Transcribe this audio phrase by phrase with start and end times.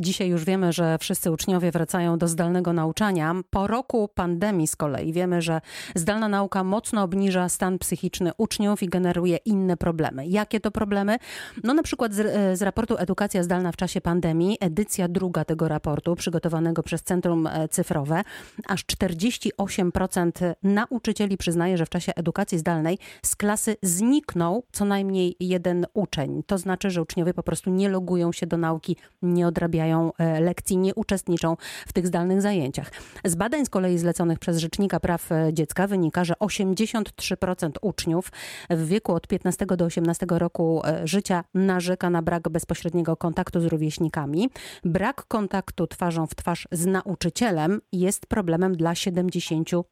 [0.00, 3.34] Dzisiaj już wiemy, że wszyscy uczniowie wracają do zdalnego nauczania.
[3.50, 5.60] Po roku pandemii z kolei wiemy, że
[5.94, 10.26] zdalna nauka mocno obniża stan psychiczny uczniów i generuje inne problemy.
[10.26, 11.16] Jakie to problemy?
[11.64, 16.14] No na przykład z, z raportu Edukacja zdalna w czasie pandemii, edycja druga tego raportu
[16.16, 18.22] przygotowanego przez Centrum e, Cyfrowe,
[18.66, 25.86] aż 48% nauczycieli przyznaje, że w czasie edukacji zdalnej z klasy zniknął co najmniej jeden
[25.94, 26.42] uczeń.
[26.46, 30.76] To znaczy, że uczniowie po prostu nie logują się do nauki, nie odrabiają E, lekcji,
[30.76, 32.90] nie uczestniczą w tych zdalnych zajęciach.
[33.24, 38.32] Z badań z kolei zleconych przez Rzecznika Praw e, Dziecka wynika, że 83% uczniów
[38.70, 43.64] w wieku od 15 do 18 roku e, życia narzeka na brak bezpośredniego kontaktu z
[43.64, 44.50] rówieśnikami.
[44.84, 49.82] Brak kontaktu twarzą w twarz z nauczycielem jest problemem dla 72%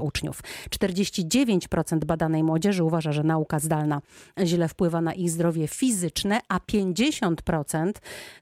[0.00, 0.40] uczniów.
[0.70, 4.00] 49% badanej młodzieży uważa, że nauka zdalna
[4.44, 7.92] źle wpływa na ich zdrowie fizyczne, a 50%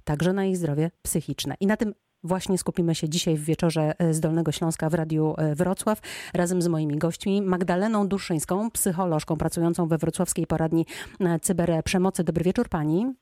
[0.05, 1.55] także na ich zdrowie psychiczne.
[1.60, 5.34] I na tym Właśnie skupimy się dzisiaj w wieczorze e, z Dolnego Śląska w Radiu
[5.39, 6.00] e, Wrocław
[6.34, 10.86] razem z moimi gośćmi Magdaleną Duszyńską, psycholożką pracującą we wrocławskiej poradni
[11.20, 12.25] e, cyberprzemocy.
[12.25, 13.14] Dobry wieczór pani.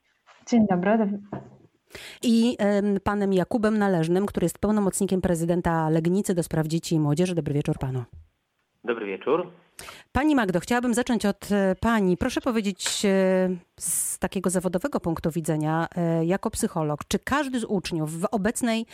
[0.47, 1.19] Dzień dobry.
[2.23, 2.57] I
[3.03, 7.35] panem Jakubem Należnym, który jest pełnomocnikiem prezydenta Legnicy do spraw dzieci i młodzieży.
[7.35, 8.03] Dobry wieczór panu.
[8.83, 9.51] Dobry wieczór.
[10.11, 12.17] Pani Magdo, chciałabym zacząć od e, Pani.
[12.17, 13.09] Proszę powiedzieć e,
[13.79, 18.85] z takiego zawodowego punktu widzenia, e, jako psycholog, czy każdy z uczniów w obecnej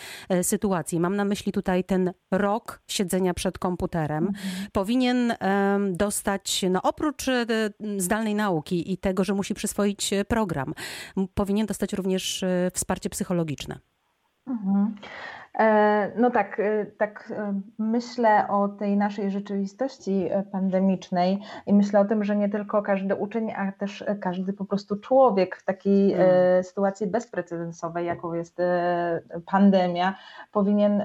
[0.41, 4.67] sytuacji, mam na myśli tutaj ten rok siedzenia przed komputerem, mhm.
[4.71, 5.33] powinien
[5.91, 7.25] dostać, no oprócz
[7.97, 10.73] zdalnej nauki i tego, że musi przyswoić program,
[11.33, 13.79] powinien dostać również wsparcie psychologiczne?
[14.47, 14.95] Mhm.
[15.59, 22.05] E, no tak, e, tak e, myślę o tej naszej rzeczywistości pandemicznej i myślę o
[22.05, 26.63] tym, że nie tylko każdy uczeń, a też każdy po prostu człowiek w takiej hmm.
[26.63, 28.57] sytuacji bezprecedensowej, jaką jest
[29.45, 30.15] pandemia,
[30.51, 31.03] powinien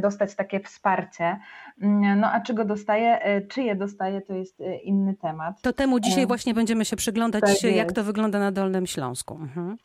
[0.00, 1.36] dostać takie wsparcie.
[1.82, 5.62] Mm, no a czy go dostaje, czy je dostaje, to jest inny temat.
[5.62, 9.34] To temu dzisiaj właśnie będziemy się przyglądać, tak jak to wygląda na Dolnym Śląsku.
[9.34, 9.76] Mhm.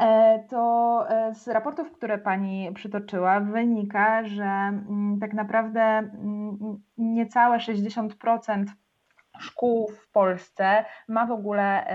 [0.00, 7.58] E, to e, z raportów, które Pani przytoczyła, wynika, że mm, tak naprawdę mm, niecałe
[7.58, 8.64] 60%
[9.38, 11.86] szkół w Polsce ma w ogóle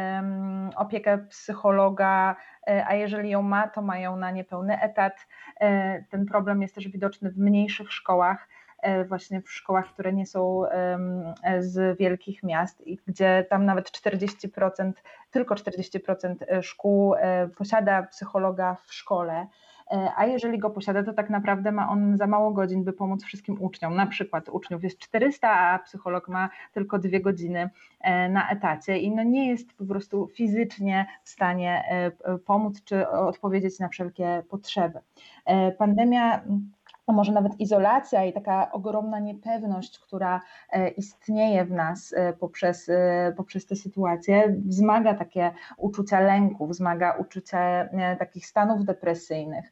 [0.76, 2.36] opiekę psychologa,
[2.68, 5.28] e, a jeżeli ją ma, to mają na niepełny etat.
[6.10, 8.48] Ten problem jest też widoczny w mniejszych szkołach.
[8.82, 10.64] E, właśnie w szkołach, które nie są
[11.60, 14.92] z wielkich miast i gdzie tam nawet 40%,
[15.32, 19.48] tylko 40% e, szkół e, posiada psychologa w szkole.
[20.16, 23.62] A jeżeli go posiada, to tak naprawdę ma on za mało godzin, by pomóc wszystkim
[23.62, 23.96] uczniom.
[23.96, 27.70] Na przykład uczniów jest 400, a psycholog ma tylko dwie godziny
[28.30, 31.84] na etacie i no nie jest po prostu fizycznie w stanie
[32.46, 35.00] pomóc czy odpowiedzieć na wszelkie potrzeby.
[35.78, 36.42] Pandemia
[37.08, 40.42] a może nawet izolacja i taka ogromna niepewność, która
[40.72, 47.18] e, istnieje w nas e, poprzez, e, poprzez tę sytuację, wzmaga takie uczucia lęku, wzmaga
[47.20, 49.72] uczucie takich stanów depresyjnych,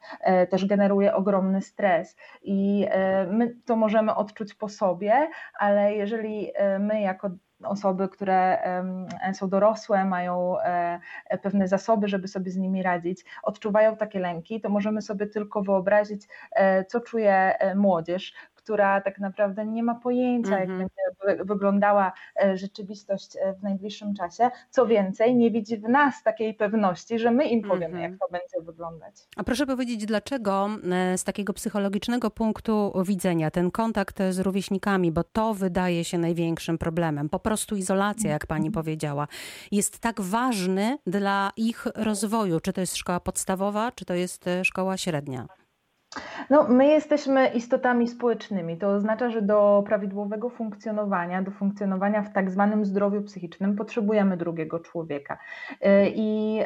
[0.50, 2.16] też generuje ogromny stres.
[2.41, 2.88] I
[3.29, 5.29] my to możemy odczuć po sobie,
[5.59, 7.29] ale jeżeli my jako
[7.67, 8.57] osoby, które
[9.33, 10.99] są dorosłe, mają e,
[11.41, 16.27] pewne zasoby, żeby sobie z nimi radzić, odczuwają takie lęki, to możemy sobie tylko wyobrazić,
[16.51, 18.33] e, co czuje e, młodzież,
[18.65, 20.77] która tak naprawdę nie ma pojęcia, jak mhm.
[20.79, 22.11] będzie wyglądała
[22.43, 24.49] e, rzeczywistość e, w najbliższym czasie.
[24.69, 28.19] Co więcej, nie widzi w nas takiej pewności, że my im powiemy, jak mhm.
[28.19, 29.15] to będzie wyglądać.
[29.35, 35.23] A proszę powiedzieć, dlaczego e, z takiego psychologicznego punktu widzenia ten kontakt z rówieśnikami, bo
[35.23, 38.83] to wydaje się największym problemem, po prostu izolacja, jak pani mhm.
[38.83, 39.27] powiedziała,
[39.71, 42.59] jest tak ważny dla ich rozwoju?
[42.59, 45.47] Czy to jest szkoła podstawowa, czy to jest szkoła średnia?
[46.49, 48.77] No, my jesteśmy istotami społecznymi.
[48.77, 54.79] To oznacza, że do prawidłowego funkcjonowania, do funkcjonowania w tak zwanym zdrowiu psychicznym potrzebujemy drugiego
[54.79, 55.37] człowieka.
[55.81, 56.59] E, I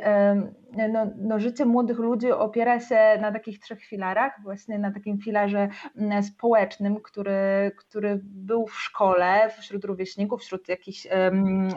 [0.89, 5.69] no, no, życie młodych ludzi opiera się na takich trzech filarach, właśnie na takim filarze
[5.97, 11.07] mm, społecznym, który, który był w szkole, wśród rówieśników, wśród jakichś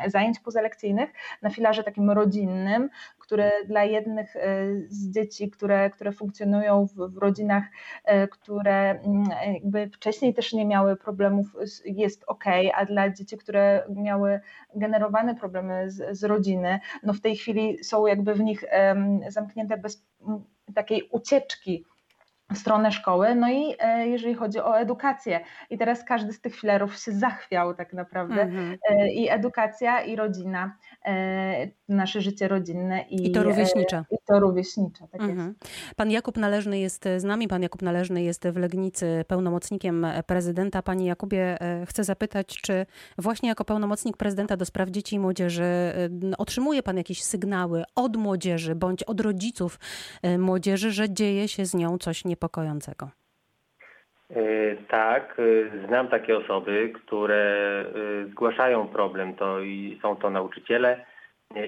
[0.06, 1.10] zajęć pozalekcyjnych,
[1.42, 2.90] na filarze takim rodzinnym,
[3.32, 4.40] który dla jednych e,
[4.88, 7.64] z dzieci, które, które funkcjonują w, w rodzinach,
[8.04, 9.24] e, które mm,
[9.54, 11.46] jakby wcześniej też nie miały problemów,
[11.84, 12.44] jest ok,
[12.74, 14.40] a dla dzieci, które miały
[14.74, 18.64] generowane problemy z, z rodziny, no w tej chwili są jakby w nich
[19.28, 20.06] zamknięte bez
[20.74, 21.84] takiej ucieczki
[22.54, 23.34] w stronę szkoły.
[23.34, 25.40] No i e, jeżeli chodzi o edukację,
[25.70, 28.42] i teraz każdy z tych filarów się zachwiał tak naprawdę.
[28.42, 28.76] Mm -hmm.
[29.12, 30.76] I edukacja, i rodzina.
[31.04, 34.04] E, nasze życie rodzinne i, I to rówieśnicze.
[34.10, 35.48] I to rówieśnicze, tak mhm.
[35.48, 35.94] jest.
[35.96, 40.82] Pan Jakub Należny jest z nami, pan Jakub Należny jest w Legnicy pełnomocnikiem prezydenta.
[40.82, 42.86] Panie Jakubie, chcę zapytać, czy
[43.18, 45.64] właśnie jako pełnomocnik prezydenta do spraw dzieci i młodzieży
[46.38, 49.78] otrzymuje pan jakieś sygnały od młodzieży bądź od rodziców
[50.38, 53.10] młodzieży, że dzieje się z nią coś niepokojącego?
[54.36, 57.84] E, tak, e, znam takie osoby, które
[58.24, 61.04] e, zgłaszają problem, to i są to nauczyciele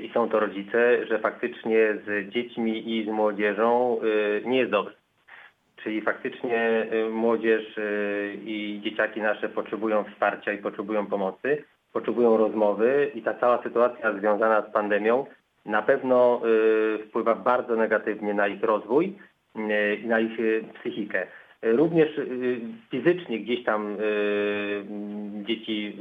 [0.02, 4.00] i są to rodzice, że faktycznie z dziećmi i z młodzieżą
[4.44, 4.94] nie jest dobrze.
[5.76, 7.76] Czyli faktycznie młodzież
[8.44, 14.62] i dzieciaki nasze potrzebują wsparcia i potrzebują pomocy, potrzebują rozmowy i ta cała sytuacja związana
[14.62, 15.26] z pandemią
[15.66, 16.40] na pewno
[17.08, 19.19] wpływa bardzo negatywnie na ich rozwój
[20.02, 20.38] i na ich
[20.81, 21.26] psychikę.
[21.62, 22.20] Również
[22.90, 23.96] fizycznie gdzieś tam
[25.42, 25.96] dzieci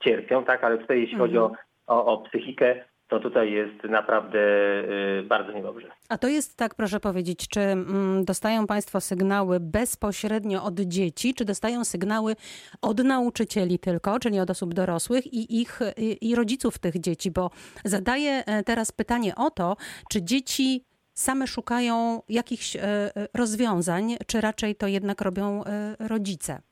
[0.00, 1.67] cierpią, tak, ale tutaj jeśli chodzi o, mhm.
[1.88, 4.38] O, o psychikę, to tutaj jest naprawdę
[5.24, 5.88] bardzo niedobrze.
[6.08, 11.44] A to jest tak, proszę powiedzieć, czy mm, dostają Państwo sygnały bezpośrednio od dzieci, czy
[11.44, 12.36] dostają sygnały
[12.82, 15.80] od nauczycieli tylko, czyli od osób dorosłych i ich
[16.20, 17.30] i rodziców tych dzieci?
[17.30, 17.50] Bo
[17.84, 19.76] zadaję e, teraz pytanie o to,
[20.10, 25.62] czy dzieci same szukają jakichś e, e, rozwiązań, czy raczej to jednak robią
[25.98, 26.62] rodzice?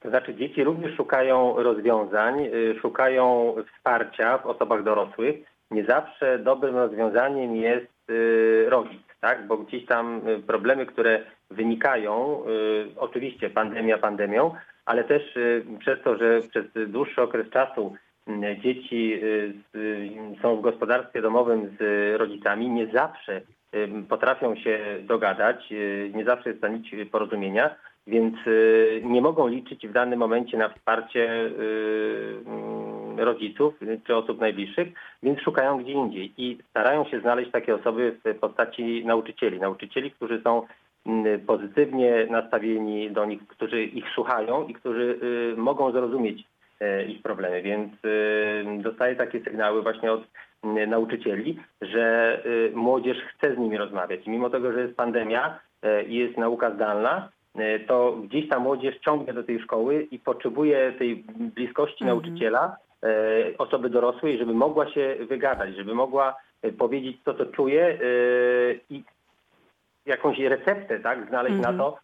[0.00, 2.48] To znaczy dzieci również szukają rozwiązań,
[2.82, 5.36] szukają wsparcia w osobach dorosłych.
[5.70, 8.12] Nie zawsze dobrym rozwiązaniem jest
[8.68, 9.46] rodzic, tak?
[9.46, 11.20] bo gdzieś tam problemy, które
[11.50, 12.42] wynikają,
[12.96, 14.54] oczywiście pandemia pandemią,
[14.84, 15.22] ale też
[15.78, 17.96] przez to, że przez dłuższy okres czasu
[18.62, 19.54] dzieci y,
[20.42, 21.82] są w gospodarstwie domowym z
[22.18, 23.40] rodzicami, nie zawsze
[24.08, 27.74] potrafią się dogadać, y, nie zawsze jest nic porozumienia,
[28.10, 31.50] więc y, nie mogą liczyć w danym momencie na wsparcie
[33.16, 33.74] rodziców
[34.06, 34.88] czy osób najbliższych,
[35.22, 39.60] więc szukają gdzie indziej i starają się znaleźć takie osoby w postaci nauczycieli.
[39.60, 40.62] Nauczycieli, którzy są
[41.46, 45.18] pozytywnie nastawieni do nich, którzy ich słuchają i którzy
[45.56, 46.44] mogą zrozumieć
[47.08, 47.62] ich problemy.
[47.62, 47.92] Więc
[48.82, 50.22] dostaję takie sygnały właśnie od
[50.86, 52.42] nauczycieli, że
[52.74, 54.26] młodzież chce z nimi rozmawiać.
[54.26, 55.58] Mimo tego, że jest pandemia
[56.06, 57.28] i jest nauka zdalna,
[57.86, 61.24] to gdzieś ta młodzież ciągnie do tej szkoły i potrzebuje tej
[61.56, 62.08] bliskości mhm.
[62.08, 62.76] nauczyciela,
[63.58, 66.36] osoby dorosłej, żeby mogła się wygadać, żeby mogła
[66.78, 67.98] powiedzieć, co to czuje
[68.90, 69.02] i
[70.06, 71.76] jakąś receptę tak, znaleźć mhm.
[71.76, 71.98] na to,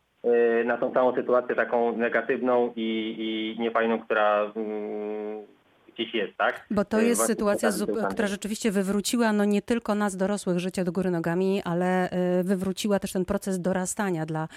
[0.65, 5.47] na tą całą sytuację taką negatywną i, i niefajną, która mm,
[5.97, 6.67] gdzieś jest, tak?
[6.71, 7.71] Bo to y, jest Właśnie sytuacja,
[8.11, 12.11] która rzeczywiście wywróciła no nie tylko nas dorosłych życie do góry nogami, ale
[12.41, 14.49] y, wywróciła też ten proces dorastania dla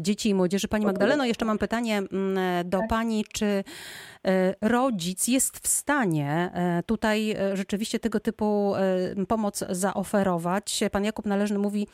[0.00, 0.68] dzieci i młodzieży.
[0.68, 2.88] Pani Magdaleno, jeszcze mam pytanie mm, do tak.
[2.88, 3.64] Pani, czy
[4.60, 6.50] rodzic jest w stanie
[6.86, 8.74] tutaj rzeczywiście tego typu
[9.28, 10.80] pomoc zaoferować.
[10.92, 11.86] Pan Jakub Należny mówi,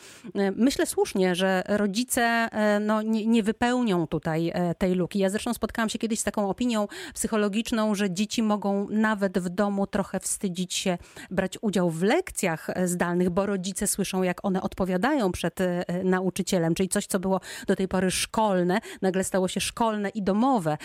[0.56, 2.48] myślę słusznie, że rodzice
[2.80, 5.18] no, nie, nie wypełnią tutaj tej luki.
[5.18, 9.86] Ja zresztą spotkałam się kiedyś z taką opinią psychologiczną, że dzieci mogą nawet w domu
[9.86, 10.98] trochę wstydzić się
[11.30, 15.58] brać udział w lekcjach zdalnych, bo rodzice słyszą, jak one odpowiadają przed
[16.04, 20.78] nauczycielem, czyli coś, co było do tej pory szkolne, nagle stało się szkolne i domowe.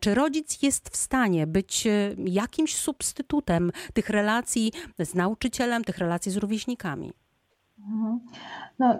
[0.00, 6.32] Czy rodzic jest w stanie być e, jakimś substytutem tych relacji z nauczycielem, tych relacji
[6.32, 7.23] z rówieśnikami.
[7.78, 8.20] Mhm.
[8.78, 8.98] No,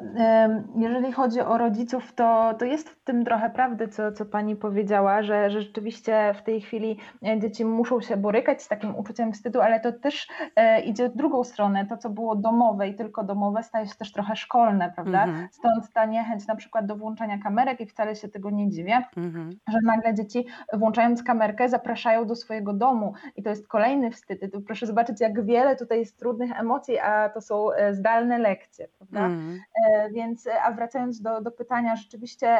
[0.77, 5.23] jeżeli chodzi o rodziców, to, to jest w tym trochę prawdy, co, co pani powiedziała,
[5.23, 9.61] że, że rzeczywiście w tej chwili e, dzieci muszą się borykać z takim uczuciem wstydu,
[9.61, 11.87] ale to też e, idzie w drugą stronę.
[11.87, 15.25] To, co było domowe i tylko domowe, staje się też trochę szkolne, prawda?
[15.25, 15.49] Mhm.
[15.53, 19.51] Stąd ta niechęć na przykład do włączania kamerek i wcale się tego nie dziwię, mhm.
[19.69, 24.41] że nagle dzieci włączając kamerkę zapraszają do swojego domu i to jest kolejny wstyd.
[24.67, 28.64] proszę zobaczyć, jak wiele tutaj jest trudnych emocji, a to są e, zdalne lekcje,
[28.99, 29.27] prawda?
[29.27, 29.61] Mhm.
[29.85, 32.59] E, więc, a wracając do, do pytania, rzeczywiście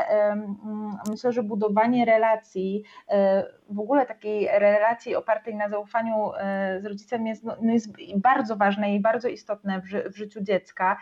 [1.11, 7.27] myślę, że budowanie relacji, e, w ogóle takiej relacji opartej na zaufaniu e, z rodzicem
[7.27, 10.97] jest, no, no jest bardzo ważne i bardzo istotne w, ży, w życiu dziecka.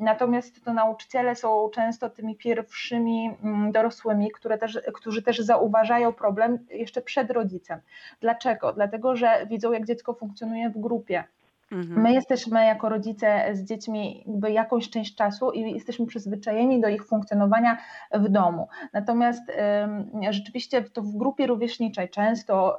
[0.00, 6.58] Natomiast to nauczyciele są często tymi pierwszymi mm, dorosłymi, które też, którzy też zauważają problem
[6.70, 7.80] jeszcze przed rodzicem.
[8.20, 8.72] Dlaczego?
[8.72, 11.24] Dlatego, że widzą, jak dziecko funkcjonuje w grupie
[11.72, 12.02] Mhm.
[12.02, 17.06] My jesteśmy jako rodzice z dziećmi jakby jakąś część czasu i jesteśmy przyzwyczajeni do ich
[17.06, 17.78] funkcjonowania
[18.14, 18.68] w domu.
[18.92, 19.42] Natomiast
[20.30, 22.78] rzeczywiście to w grupie rówieśniczej często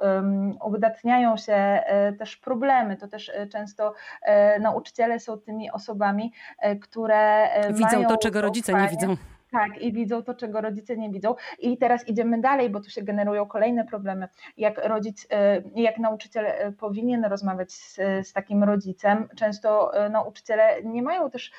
[0.64, 2.96] uwydatniają się e, też problemy.
[2.96, 6.32] To też e, często e, nauczyciele są tymi osobami,
[6.80, 9.16] które widzą to, czego rodzice nie widzą.
[9.50, 11.34] Tak, i widzą to, czego rodzice nie widzą.
[11.58, 14.28] I teraz idziemy dalej, bo tu się generują kolejne problemy.
[14.56, 21.02] Jak rodzic, e, jak nauczyciel e, powinien rozmawiać z, z takim rodzicem, często nauczyciele nie
[21.02, 21.52] mają też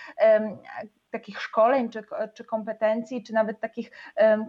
[1.12, 2.03] takich szkoleń, czy,
[2.34, 3.91] czy kompetencji, czy nawet takich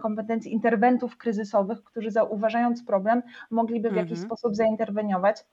[0.01, 3.21] kompetencji interwentów kryzysowych, którzy zauważając problem,
[3.51, 4.27] mogliby w jakiś mhm.
[4.27, 5.43] sposób zainterweniować.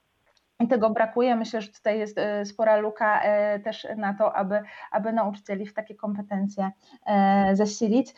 [0.60, 1.36] I tego brakuje.
[1.36, 4.60] Myślę, że tutaj jest e, spora luka e, też na to, aby,
[4.90, 6.70] aby nauczycieli w takie kompetencje
[7.06, 8.14] e, zasilić.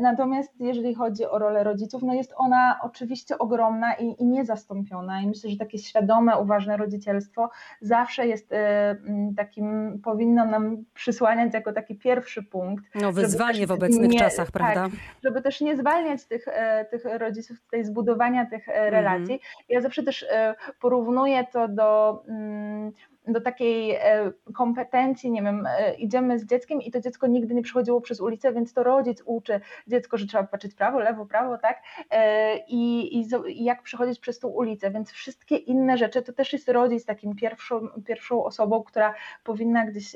[0.00, 5.20] Natomiast jeżeli chodzi o rolę rodziców, no jest ona oczywiście ogromna i, i niezastąpiona.
[5.20, 7.50] I myślę, że takie świadome, uważne rodzicielstwo
[7.80, 8.50] zawsze jest
[9.36, 12.84] takim, powinno nam przysłaniać jako taki pierwszy punkt.
[12.94, 14.82] No wyzwanie w obecnych nie, czasach, prawda?
[14.82, 14.92] Tak,
[15.24, 16.46] żeby też nie zwalniać tych,
[16.90, 19.34] tych rodziców tutaj zbudowania tych relacji.
[19.34, 19.40] Mhm.
[19.68, 20.26] Ja zawsze też
[20.80, 22.92] porównuję to do
[23.28, 27.62] do takiej e, kompetencji, nie wiem, e, idziemy z dzieckiem i to dziecko nigdy nie
[27.62, 31.82] przychodziło przez ulicę, więc to rodzic uczy dziecko, że trzeba patrzeć prawo, lewo, prawo, tak?
[32.10, 36.52] E, I, i, i jak przechodzić przez tą ulicę, więc wszystkie inne rzeczy to też
[36.52, 39.14] jest rodzic takim pierwszą, pierwszą osobą, która
[39.44, 40.12] powinna gdzieś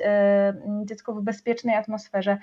[0.84, 2.38] dziecko w bezpiecznej atmosferze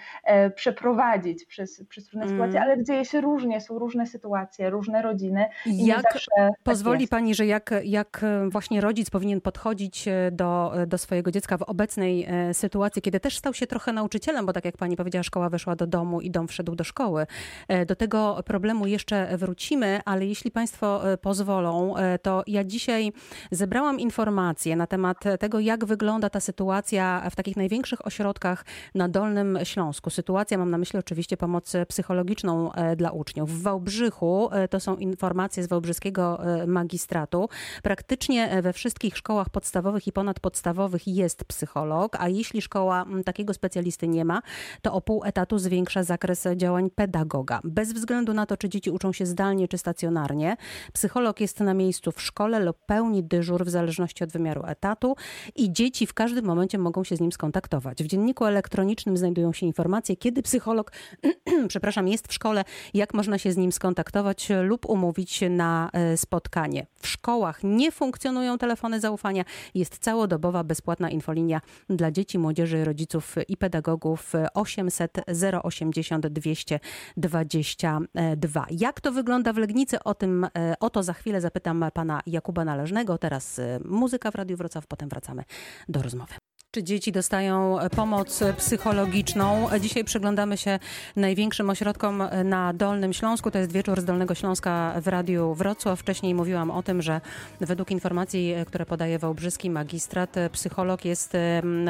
[0.56, 2.36] przeprowadzić przez, przez trudne mm.
[2.36, 5.46] sytuacje, ale dzieje się różnie, są różne sytuacje, różne rodziny.
[5.66, 6.22] I jak tak
[6.64, 10.55] pozwoli tak Pani, że jak, jak właśnie rodzic powinien podchodzić do
[10.88, 14.66] do, swojego dziecka w obecnej e, sytuacji, kiedy też stał się trochę nauczycielem, bo tak
[14.66, 17.28] jak pani powiedziała, szkoła weszła do domu i dom wszedł do szkoły.
[17.68, 23.14] E, do tego problemu jeszcze wrócimy, ale jeśli państwo e, pozwolą, to ja dzisiaj
[23.52, 29.60] zebrałam informacje na temat tego, jak wygląda ta sytuacja w takich największych ośrodkach na Dolnym
[29.64, 30.10] Śląsku.
[30.10, 33.52] Sytuacja, mam na myśli oczywiście pomoc psychologiczną dla uczniów.
[33.52, 37.50] W Wałbrzychu, to są informacje z Wałbrzyskiego Magistratu,
[37.84, 43.54] praktycznie we wszystkich szkołach podstawowych i ponad podstawowych jest psycholog, a jeśli szkoła mm, takiego
[43.54, 44.42] specjalisty nie ma,
[44.82, 47.60] to o pół etatu zwiększa zakres działań pedagoga.
[47.64, 50.58] Bez względu na to, czy dzieci uczą się zdalnie czy stacjonarnie,
[50.94, 55.16] psycholog jest na miejscu w szkole lub pełni dyżur w zależności od wymiaru etatu
[55.56, 58.04] i dzieci w każdym momencie mogą się z nim skontaktować.
[58.04, 60.92] W dzienniku elektronicznym znajdują się informacje, kiedy psycholog,
[61.68, 66.86] przepraszam, jest w szkole, jak można się z nim skontaktować lub umówić na e, spotkanie.
[67.00, 73.36] W szkołach nie funkcjonują telefony zaufania, jest całodobowy dobowa bezpłatna infolinia dla dzieci, młodzieży, rodziców
[73.48, 75.18] i pedagogów 800
[75.64, 78.66] 080 222.
[78.72, 80.04] Jak to wygląda w Legnicy?
[80.04, 80.50] O tym, e,
[80.80, 83.18] o to za chwilę zapytam pana Jakuba Należnego.
[83.18, 85.44] Teraz e, muzyka w Radiu Wrocław, potem wracamy
[85.90, 86.34] do rozmowy.
[86.76, 89.68] Czy dzieci dostają e, pomoc psychologiczną?
[89.80, 90.80] Dzisiaj przyglądamy się
[91.16, 93.52] największym ośrodkom e, na Dolnym Śląsku.
[93.52, 96.00] To jest wieczór z Dolnego Śląska w Radiu Wrocław.
[96.00, 97.22] Wcześniej mówiłam o tym, że
[97.62, 101.34] według informacji, e, które podaje Wałbrzyski magistrat, psycholog jest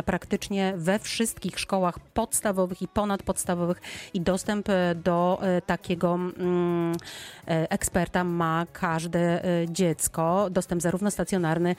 [0.06, 3.82] praktycznie we wszystkich szkołach podstawowych i ponadpodstawowych
[4.14, 6.20] i dostęp do takiego
[7.48, 10.50] eksperta ma każde dziecko.
[10.50, 11.76] Dostęp zarówno stacjonarny,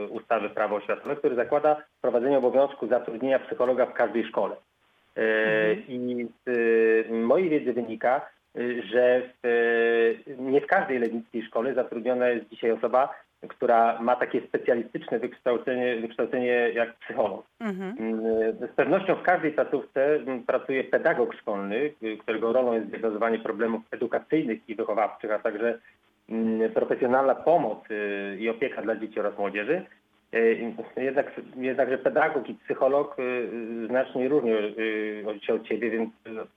[0.04, 4.56] y, ustawy Prawo oświatowe, który zakłada wprowadzenie obowiązku zatrudnienia psychologa w każdej szkole.
[5.18, 5.84] Y, mhm.
[5.88, 8.30] I z y, mojej wiedzy wynika,
[8.92, 13.14] że w, nie w każdej legnickiej szkole zatrudniona jest dzisiaj osoba,
[13.48, 17.46] która ma takie specjalistyczne wykształcenie, wykształcenie jak psycholog.
[17.60, 17.96] Mhm.
[18.72, 24.74] Z pewnością w każdej placówce pracuje pedagog szkolny, którego rolą jest diagnozowanie problemów edukacyjnych i
[24.74, 25.78] wychowawczych, a także
[26.74, 29.84] profesjonalna pomoc y, i opieka dla dzieci oraz młodzieży.
[30.34, 34.52] Y, jednak, jednakże pedagog i psycholog y, znacznie różnią
[35.42, 36.10] się od siebie, więc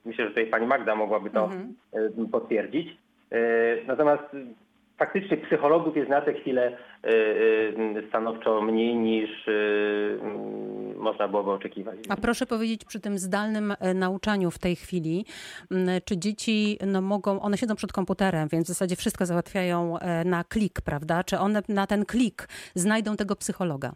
[0.06, 2.28] myślę, że tutaj pani Magda mogłaby to mhm.
[2.32, 2.98] potwierdzić.
[3.88, 4.24] Natomiast
[5.02, 6.78] faktycznie psychologów jest na tę chwilę
[8.10, 9.30] stanowczo mniej niż
[10.96, 12.00] można byłoby oczekiwać.
[12.10, 15.26] A proszę powiedzieć przy tym zdalnym nauczaniu w tej chwili,
[16.06, 20.82] czy dzieci no, mogą, one siedzą przed komputerem, więc w zasadzie wszystko załatwiają na klik,
[20.82, 21.24] prawda?
[21.24, 23.92] Czy one na ten klik znajdą tego psychologa?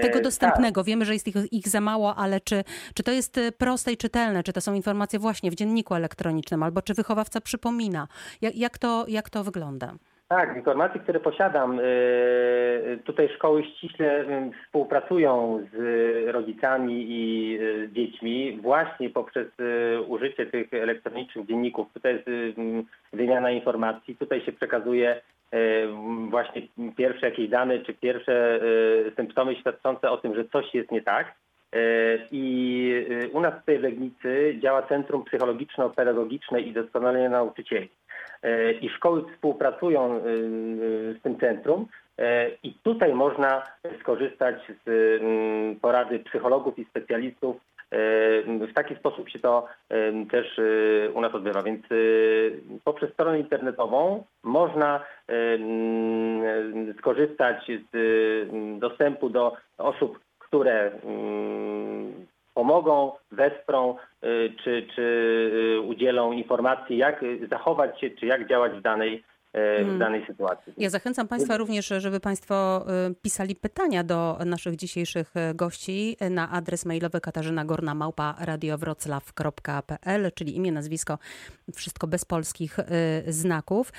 [0.00, 0.80] Tego dostępnego.
[0.80, 0.86] Tak.
[0.86, 3.96] Wiemy, że jest ich, ich, za mało, ale czy, czy to jest y, proste i
[3.96, 4.42] czytelne?
[4.42, 8.08] Czy to są informacje właśnie w dzienniku elektronicznym, albo czy wychowawca przypomina?
[8.42, 9.92] Jak, jak, to, jak to wygląda?
[10.28, 14.24] Tak, informacje, które posiadam, y, tutaj szkoły ściśle
[14.66, 15.76] współpracują z
[16.28, 17.58] rodzicami i
[17.92, 19.48] dziećmi właśnie poprzez
[20.08, 21.86] użycie tych elektronicznych dzienników.
[21.94, 22.26] Tutaj jest
[23.12, 25.43] wymiana informacji, tutaj się przekazuje E,
[26.30, 26.62] właśnie
[26.96, 28.60] pierwsze jakieś dane czy pierwsze e,
[29.16, 31.34] symptomy świadczące o tym, że coś jest nie tak.
[31.72, 31.78] E,
[32.30, 37.88] I u nas w Legnicy działa Centrum Psychologiczno-Pedagogiczne i Doskonalenia Nauczycieli.
[38.80, 40.20] I szkoły współpracują
[41.18, 41.86] z tym centrum
[42.62, 43.62] i tutaj można
[44.00, 44.56] skorzystać
[44.86, 44.90] z
[45.80, 47.56] porady psychologów i specjalistów
[48.68, 49.66] w taki sposób się to
[50.30, 51.62] też e, u nas odbywa.
[51.62, 51.94] Więc e,
[52.84, 55.00] poprzez stronę internetową można
[56.98, 60.90] skorzystać z dostępu do osób, które
[62.54, 64.26] pomogą, wesprą e,
[64.64, 69.98] czy, czy udzielą informacji, jak zachować się, czy jak działać w danej w hmm.
[69.98, 70.72] danej sytuacji.
[70.76, 76.50] Ja zachęcam Państwa również, żeby Państwo y, pisali pytania do naszych dzisiejszych y, gości na
[76.50, 81.18] adres mailowy katarzynagorna.małpa radiowroclaw.pl, czyli imię, nazwisko,
[81.74, 82.76] wszystko bez polskich
[83.28, 83.92] znaków.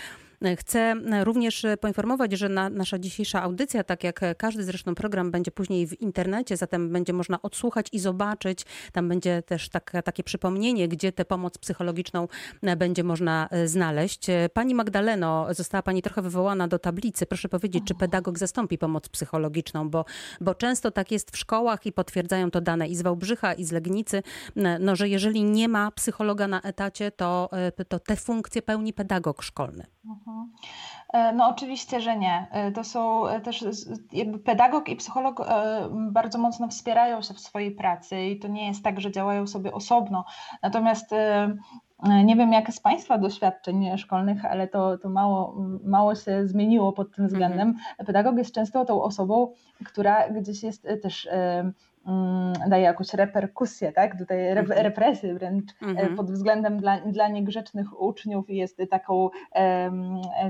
[0.58, 5.88] Chcę również poinformować, że na, nasza dzisiejsza audycja, tak jak każdy zresztą program, będzie później
[5.88, 8.66] w internecie, zatem będzie można odsłuchać i zobaczyć.
[8.92, 12.28] Tam będzie też tak, takie przypomnienie, gdzie tę pomoc psychologiczną
[12.78, 14.28] będzie można e, znaleźć.
[14.54, 17.26] Pani Magdaleno, została Pani trochę wywołana do tablicy.
[17.26, 20.06] Proszę powiedzieć, czy pedagog zastąpi pomoc psychologiczną, bo,
[20.42, 23.72] bo często tak jest w szkołach i potwierdzają to dane i z Wałbrzycha, i z
[23.72, 24.24] Legnicy,
[24.80, 29.44] no, że jeżeli nie ma psychologa na etacie, to, e, to te funkcje pełni pedagog
[29.44, 29.86] szkolny.
[30.28, 30.52] Mhm.
[31.14, 32.48] E, no oczywiście, że nie.
[32.52, 33.66] E, to są e, też
[34.12, 35.48] jakby pedagog i psycholog
[35.92, 39.74] bardzo mocno wspierają się w swojej pracy i to nie jest tak, że działają sobie
[39.74, 40.26] osobno.
[40.62, 41.12] Natomiast
[42.26, 47.16] nie wiem, jak z Państwa doświadczeń szkolnych, ale to, to mało, mało się zmieniło pod
[47.16, 47.70] tym względem.
[47.70, 48.06] Mhm.
[48.06, 49.54] Pedagog jest często tą osobą,
[49.86, 51.30] która gdzieś jest też
[52.68, 54.18] daje jakąś reperkusję, tak?
[54.18, 54.84] Tutaj mhm.
[54.84, 59.92] represję wręcz mm pod względem dla, dla niegrzecznych uczniów jest taką e,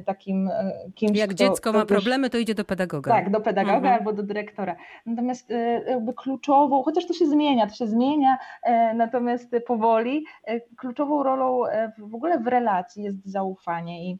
[0.05, 0.49] takim
[0.95, 3.11] kimś, Jak kto, dziecko ma też, problemy, to idzie do pedagoga.
[3.11, 3.93] Tak, do pedagoga mhm.
[3.93, 4.75] albo do dyrektora.
[5.05, 5.49] Natomiast
[5.87, 8.37] jakby kluczową, chociaż to się zmienia, to się zmienia,
[8.95, 10.25] natomiast powoli,
[10.77, 11.61] kluczową rolą
[11.97, 14.17] w ogóle w relacji jest zaufanie i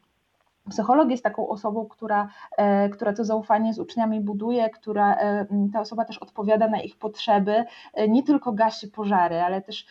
[0.70, 5.80] Psycholog jest taką osobą, która, e, która to zaufanie z uczniami buduje, która e, ta
[5.80, 9.86] osoba też odpowiada na ich potrzeby, e, nie tylko gasi pożary, ale też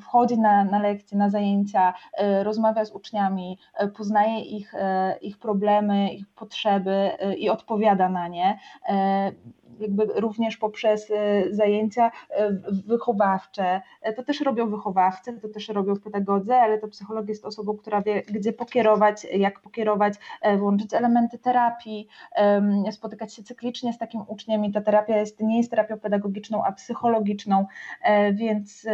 [0.00, 1.94] wchodzi na, na lekcje, na zajęcia,
[2.42, 3.58] rozmawia z uczniami,
[3.96, 4.74] poznaje ich,
[5.20, 8.58] ich problemy, ich potrzeby i odpowiada na nie
[9.82, 12.50] jakby również poprzez e, zajęcia e,
[12.86, 13.80] wychowawcze.
[14.02, 18.02] E, to też robią wychowawcy, to też robią pedagodzy, ale to psycholog jest osobą, która
[18.02, 20.14] wie, gdzie pokierować, jak pokierować,
[20.58, 22.08] włączyć elementy terapii,
[22.90, 26.72] spotykać się cyklicznie z takim uczniem i ta terapia jest, nie jest terapią pedagogiczną, a
[26.72, 27.66] psychologiczną,
[28.32, 28.86] więc,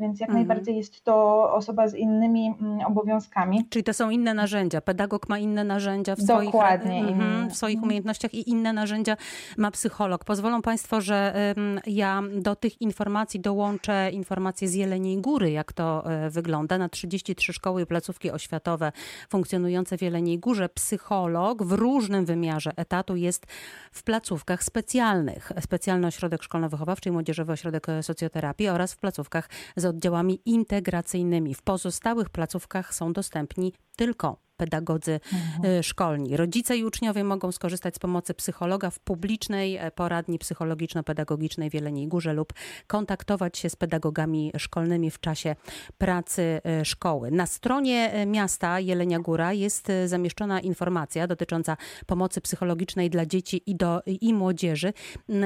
[0.00, 0.34] więc jak mhm.
[0.34, 3.64] najbardziej jest to osoba z innymi mm, obowiązkami.
[3.70, 4.80] Czyli to są inne narzędzia.
[4.80, 7.88] Pedagog ma inne narzędzia w Dokładnie, swoich, mhm, w swoich mhm.
[7.88, 9.16] umiejętnościach i inne narzędzia
[9.56, 10.19] ma psycholog.
[10.24, 11.54] Pozwolą Państwo, że
[11.86, 16.78] ja do tych informacji dołączę informacje z Jeleniej Góry, jak to e, wygląda.
[16.78, 18.92] Na 33 szkoły i placówki oświatowe
[19.28, 23.46] funkcjonujące w Jeleniej Górze psycholog w różnym wymiarze etatu jest
[23.92, 25.52] w placówkach specjalnych.
[25.60, 31.54] Specjalny ośrodek szkolno-wychowawczy i młodzieżowy ośrodek socjoterapii oraz w placówkach z oddziałami integracyjnymi.
[31.54, 35.78] W pozostałych placówkach są dostępni tylko pedagodzy mhm.
[35.78, 36.36] Y, szkolni.
[36.36, 42.08] Rodzice i uczniowie mogą skorzystać z pomocy psychologa w publicznej e, poradni psychologiczno-pedagogicznej w Jeleniej
[42.08, 42.52] Górze lub
[42.86, 45.56] kontaktować się z pedagogami szkolnymi w czasie
[45.98, 47.30] pracy e, szkoły.
[47.30, 53.76] Na stronie e, miasta Jelenia Góra jest zamieszczona informacja dotycząca pomocy psychologicznej dla dzieci i,
[53.76, 54.92] do, i młodzieży.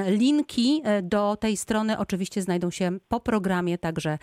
[0.07, 4.17] Linki do tej strony oczywiście znajdą się po programie, także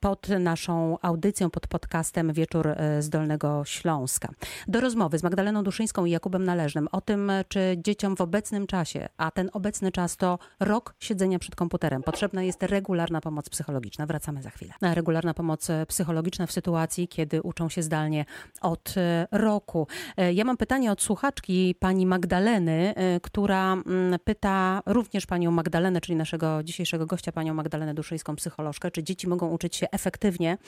[0.00, 4.05] pod naszą audycją, pod podcastem Wieczór z Dolnego Śląska.
[4.06, 4.28] Śląska.
[4.68, 9.08] Do rozmowy z Magdaleną Duszyńską i Jakubem Należnym o tym, czy dzieciom w obecnym czasie,
[9.16, 14.06] a ten obecny czas to rok siedzenia przed komputerem, potrzebna jest regularna pomoc psychologiczna.
[14.06, 14.72] Wracamy za chwilę.
[14.82, 18.24] Regularna pomoc psychologiczna w sytuacji, kiedy uczą się zdalnie
[18.60, 18.94] od
[19.32, 19.86] roku.
[20.34, 26.62] Ja mam pytanie od słuchaczki pani Magdaleny, która mm, pyta również panią Magdalenę, czyli naszego
[26.62, 30.58] dzisiejszego gościa, panią Magdalenę Duszyńską, psycholożkę, czy dzieci mogą uczyć się efektywnie,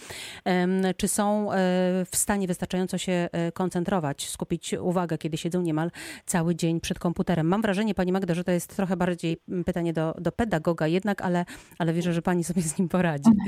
[0.96, 1.56] czy są e,
[2.10, 5.90] w stanie wystarczająco się e, koncentrować, skupić uwagę, kiedy siedzą niemal
[6.26, 7.46] cały dzień przed komputerem.
[7.46, 9.36] Mam wrażenie, pani Magda, że to jest trochę bardziej
[9.66, 11.44] pytanie do, do pedagoga jednak, ale,
[11.78, 13.30] ale wierzę, że pani sobie z nim poradzi.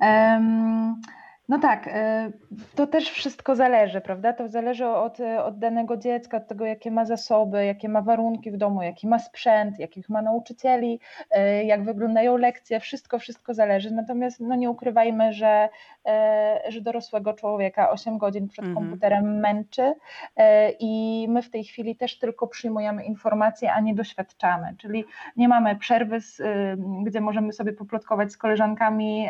[0.00, 1.00] Um...
[1.48, 2.30] No tak, e,
[2.74, 4.32] to też wszystko zależy, prawda?
[4.32, 8.56] To zależy od, od danego dziecka, od tego, jakie ma zasoby, jakie ma warunki w
[8.56, 13.90] domu, jaki ma sprzęt, jakich ma nauczycieli, e, jak wyglądają lekcje, wszystko, wszystko zależy.
[13.90, 15.68] Natomiast no nie ukrywajmy, że,
[16.06, 18.86] e, że dorosłego człowieka 8 godzin przed mhm.
[18.86, 19.94] komputerem męczy
[20.80, 25.04] i my w tej chwili też tylko przyjmujemy informacje, a nie doświadczamy, czyli
[25.36, 26.18] nie mamy przerwy,
[27.04, 29.28] gdzie możemy sobie poplotkować z koleżankami,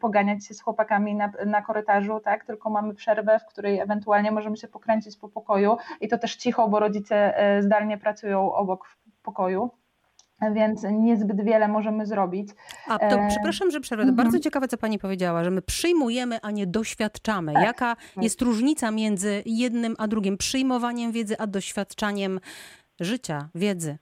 [0.00, 4.30] poganiać się z chłopakami na, na na korytarzu, tak, tylko mamy przerwę, w której ewentualnie
[4.30, 8.86] możemy się pokręcić po pokoju i to też cicho, bo rodzice e, zdalnie pracują obok
[8.86, 9.70] w pokoju
[10.54, 12.48] więc niezbyt wiele możemy zrobić.
[12.88, 13.28] A to e...
[13.28, 14.04] przepraszam, że przerwę.
[14.04, 14.14] -hmm.
[14.14, 17.52] Bardzo ciekawe, co pani powiedziała, że my przyjmujemy, a nie doświadczamy.
[17.52, 17.62] Tak.
[17.62, 18.24] Jaka tak.
[18.24, 20.38] jest różnica między jednym a drugim?
[20.38, 22.40] Przyjmowaniem wiedzy, a doświadczaniem
[23.00, 23.98] życia, wiedzy.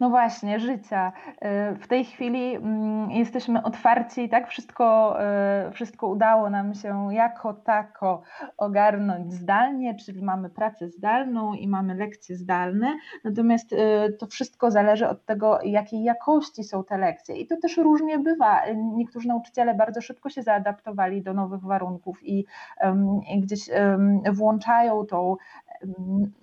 [0.00, 1.12] No właśnie, życia.
[1.72, 4.48] Y, w tej chwili mm, jesteśmy otwarci, tak?
[4.48, 5.16] Wszystko,
[5.68, 8.22] y, wszystko udało nam się jako tako
[8.56, 13.76] ogarnąć zdalnie, czyli mamy pracę zdalną i mamy lekcje zdalne, natomiast y,
[14.18, 17.36] to wszystko zależy od tego, jakiej jakości są te lekcje.
[17.36, 18.60] I to też różnie bywa.
[18.76, 22.44] Niektórzy nauczyciele bardzo szybko się zaadaptowali do nowych warunków i,
[23.34, 23.70] i gdzieś
[24.32, 25.36] włączają tą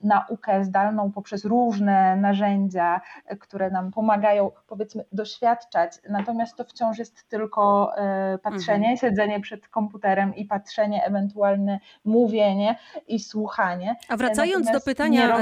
[0.03, 3.01] naukę zdalną poprzez różne narzędzia,
[3.39, 8.97] które nam pomagają, powiedzmy, doświadczać, natomiast to wciąż jest tylko e, patrzenie, mhm.
[8.97, 12.75] siedzenie przed komputerem i patrzenie, ewentualne mówienie
[13.07, 13.95] i słuchanie.
[14.09, 15.37] A wracając do pytania,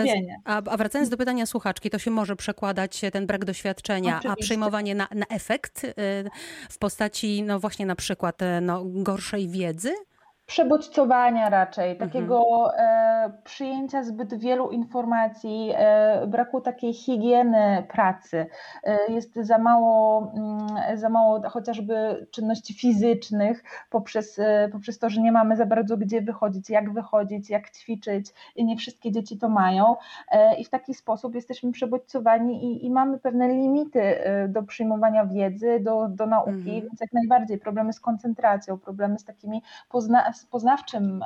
[0.46, 4.42] a, a, wracając do pytania słuchaczki, to się może przekładać ten brak doświadczenia, Oczywiście.
[4.42, 5.92] a przejmowanie na, na efekt e,
[6.70, 9.94] w postaci, no właśnie na przykład e, no, gorszej wiedzy?
[10.46, 12.10] Przebodźcowania raczej, mhm.
[12.10, 18.46] takiego e, przyjęcia zbyt wielu informacji, e, braku takiej higieny pracy.
[18.84, 25.22] E, jest za mało, mm, za mało chociażby czynności fizycznych poprzez, e, poprzez to, że
[25.22, 29.50] nie mamy za bardzo gdzie wychodzić, jak wychodzić, jak ćwiczyć i nie wszystkie dzieci to
[29.50, 29.96] mają
[30.32, 35.26] e, i w taki sposób jesteśmy przebodźcowani i, i mamy pewne limity e, do przyjmowania
[35.26, 36.82] wiedzy, do, do nauki, mhm.
[36.82, 41.24] więc jak najbardziej problemy z koncentracją, problemy z takimi pozna z poznawczym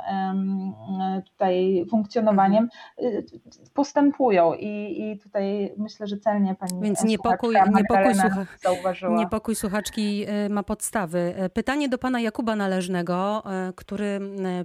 [1.25, 2.69] tutaj funkcjonowaniem
[3.01, 3.25] y,
[3.73, 9.17] postępują i, i tutaj myślę, że celnie pani Więc niepokój, niepokój, słucha zauważyła.
[9.17, 11.35] niepokój słuchaczki y, ma podstawy.
[11.45, 13.43] Y, pytanie do pana Jakuba Należnego,
[13.75, 14.19] który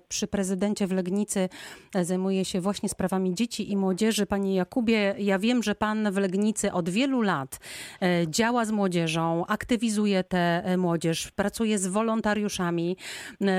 [0.08, 1.48] przy prezydencie w Legnicy
[2.02, 4.26] zajmuje się właśnie sprawami dzieci i młodzieży.
[4.26, 7.58] Panie Jakubie, ja wiem, że pan w Legnicy od wielu lat
[8.26, 12.96] działa z młodzieżą, aktywizuje tę młodzież, pracuje z wolontariuszami,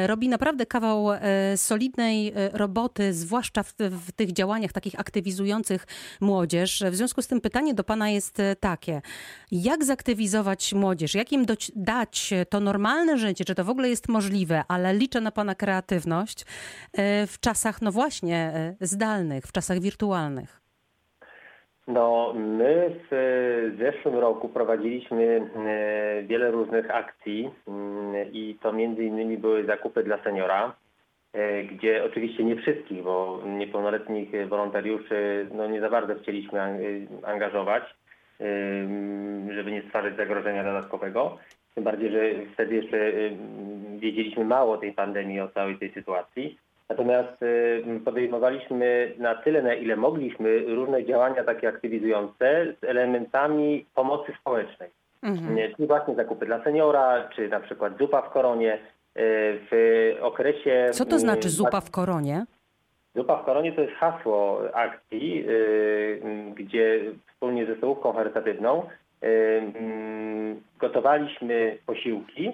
[0.06, 1.20] robi naprawdę kawał e,
[1.58, 5.88] solidnej e, roboty, zwłaszcza w, w, tych działaniach takich aktywizujących
[6.22, 6.84] młodzież.
[6.92, 9.02] W związku z tym pytanie do Pana jest e, takie.
[9.52, 11.14] Jak zaktywizować młodzież?
[11.14, 13.46] Jak im dać to normalne życie?
[13.46, 14.64] Czy to w ogóle jest możliwe?
[14.68, 16.46] Ale liczę na Pana kreatywność
[17.28, 20.65] w czasach, no właśnie, zdalnych, w czasach wirtualnych.
[21.88, 25.50] No, my w zeszłym roku prowadziliśmy
[26.28, 30.76] wiele różnych akcji mm, i to między innymi były zakupy dla seniora.
[31.34, 36.60] E, gdzie oczywiście nie wszystkich, bo niepełnoletnich wolontariuszy no nie za bardzo chcieliśmy
[37.24, 37.84] angażować,
[39.50, 41.38] żeby nie stwarzać zagrożenia dodatkowego.
[41.76, 42.20] Tym bardziej, że
[42.54, 43.12] wtedy jeszcze
[43.98, 46.58] wiedzieliśmy mało o tej pandemii, o całej tej sytuacji.
[46.90, 47.38] Natomiast
[48.06, 54.90] podejmowaliśmy na tyle, na ile mogliśmy, różne działania takie aktywizujące z elementami pomocy społecznej.
[55.24, 55.58] Mhm.
[55.76, 58.80] Czyli właśnie zakupy dla seniora, czy na przykład zupa w koronie,
[59.72, 60.90] w okresie...
[60.92, 62.46] Co to znaczy zupa w koronie?
[63.16, 66.22] Zupa w koronie to jest hasło akcji, y,
[66.56, 68.84] gdzie wspólnie ze stołówką charytatywną
[69.24, 69.62] y,
[70.80, 72.54] gotowaliśmy posiłki y,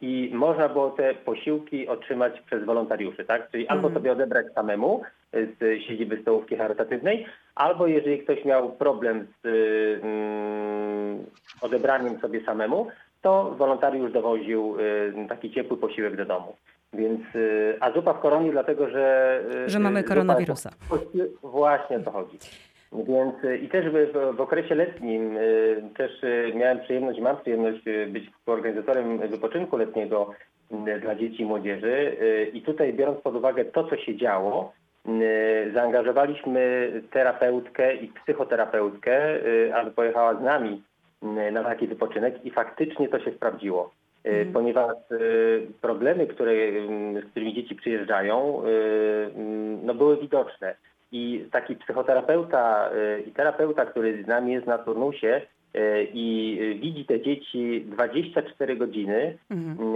[0.00, 3.50] i można było te posiłki otrzymać przez wolontariuszy, tak?
[3.50, 3.94] Czyli albo mhm.
[3.94, 9.46] sobie odebrać samemu z siedziby stołówki charytatywnej, albo jeżeli ktoś miał problem z
[10.04, 11.26] mm,
[11.60, 12.86] odebraniem sobie samemu,
[13.22, 14.76] to wolontariusz dowoził
[15.28, 16.56] taki ciepły posiłek do domu.
[16.92, 17.20] Więc,
[17.80, 19.40] a zupa w koronie dlatego, że...
[19.66, 20.70] Że mamy koronawirusa.
[21.42, 22.38] Właśnie o to chodzi.
[22.92, 25.38] Więc i też w, w, okresie letnim
[25.96, 26.22] też
[26.54, 30.30] miałem przyjemność, mam przyjemność być organizatorem wypoczynku letniego
[31.00, 32.16] dla dzieci i młodzieży.
[32.52, 34.72] I tutaj biorąc pod uwagę to, co się działo,
[35.74, 39.38] zaangażowaliśmy terapeutkę i psychoterapeutkę,
[39.74, 40.82] aby pojechała z nami
[41.52, 43.90] na taki wypoczynek i faktycznie to się sprawdziło.
[44.24, 44.52] Mm.
[44.52, 44.96] Ponieważ
[45.80, 46.52] problemy, które,
[47.22, 48.62] z którymi dzieci przyjeżdżają,
[49.82, 50.74] no były widoczne.
[51.12, 52.90] I taki psychoterapeuta
[53.26, 55.40] i terapeuta, który z nami jest na turnusie,
[55.74, 59.94] E, i widzi te dzieci 24 godziny, mhm.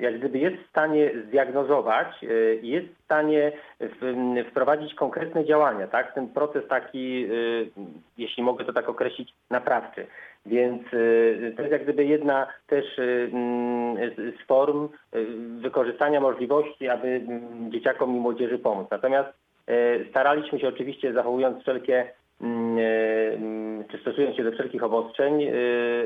[0.00, 2.08] Jak gdyby jest w stanie zdiagnozować
[2.62, 3.52] i jest w stanie
[4.50, 6.14] wprowadzić konkretne działania, tak?
[6.14, 7.28] Ten proces taki,
[8.18, 10.06] jeśli mogę to tak określić, naprawczy.
[10.46, 10.82] Więc
[11.56, 12.84] to jest jak gdyby jedna też
[14.16, 14.88] z form
[15.60, 17.20] wykorzystania możliwości, aby
[17.68, 18.86] dzieciakom i młodzieży pomóc.
[18.90, 19.47] Natomiast
[20.10, 22.06] staraliśmy się oczywiście, zachowując wszelkie
[22.40, 25.52] Mm, e, mm, czy stosując się do wszelkich obostrzeń, e,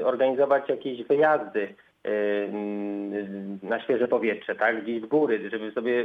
[0.07, 2.09] organizować jakieś wyjazdy e,
[2.45, 6.05] mm, na świeże powietrze, tak, gdzieś w góry, żeby sobie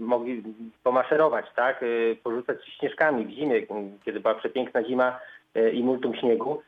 [0.00, 0.42] mogli
[0.84, 1.84] pomaszerować, tak,
[2.22, 3.62] porzucać śnieżkami w zimie,
[4.04, 5.20] kiedy była przepiękna zima
[5.72, 6.62] i multum śniegu.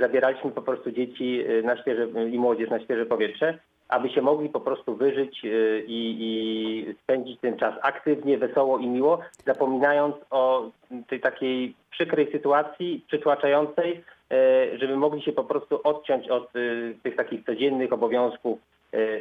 [0.00, 4.60] Zabieraliśmy po prostu dzieci na świeże, i młodzież na świeże powietrze aby się mogli po
[4.60, 10.70] prostu wyżyć y, i, i, spędzić ten czas aktywnie, wesoło i miło, zapominając o
[11.08, 17.16] tej takiej przykrej sytuacji, przytłaczającej, y, żeby mogli się po prostu odciąć od y, tych
[17.16, 18.58] takich codziennych obowiązków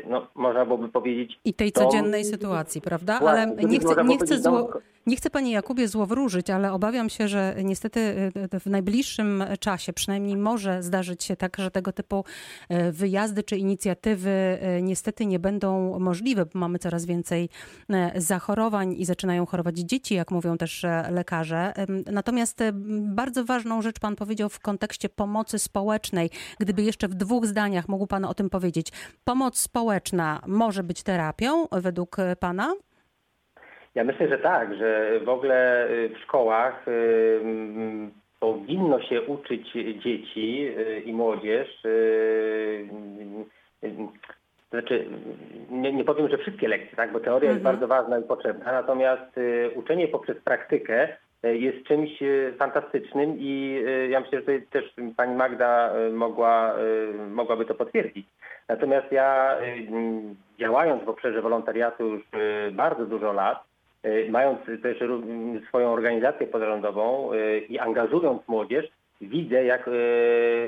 [0.09, 1.39] no, można byłoby powiedzieć.
[1.45, 3.19] I tej codziennej sytuacji, prawda?
[3.19, 4.69] Ale nie chcę, nie chcę zło,
[5.05, 7.99] nie chcę Panie Jakubie złowróżyć, ale obawiam się, że niestety
[8.53, 12.23] y, w najbliższym czasie przynajmniej może zdarzyć się tak, że tego typu
[12.71, 14.29] y, wyjazdy czy inicjatywy
[14.77, 17.49] y, niestety nie będą możliwe, bo mamy coraz więcej
[18.15, 21.73] zachorowań i zaczynają chorować dzieci, jak mówią też lekarze.
[22.11, 22.59] Natomiast
[23.01, 26.29] bardzo ważną rzecz Pan powiedział w kontekście pomocy społecznej.
[26.59, 28.91] Gdyby jeszcze w dwóch zdaniach mógł Pan o tym powiedzieć.
[29.23, 32.73] Pomoc społeczna może być terapią według Pana?
[33.95, 39.71] Ja myślę, że tak, że w ogóle y, w szkołach y, mm, powinno się uczyć
[40.03, 41.83] dzieci y, i młodzież.
[44.69, 45.05] Znaczy,
[45.69, 47.53] nie, nie powiem, że wszystkie lekcje, tak, bo teoria mhm.
[47.53, 49.39] jest bardzo ważna i potrzebna, natomiast
[49.75, 51.17] uczenie poprzez praktykę
[51.53, 52.09] jest czymś
[52.57, 56.75] fantastycznym i ja myślę, że też pani Magda mogła,
[57.29, 58.27] mogłaby to potwierdzić.
[58.69, 59.57] Natomiast ja
[60.59, 62.23] działając w obszarze wolontariatu już
[62.71, 63.63] bardzo dużo lat,
[64.05, 64.97] E, mając też
[65.67, 68.85] swoją organizację pozarządową e, i angażując młodzież,
[69.21, 69.91] widzę, jak, e,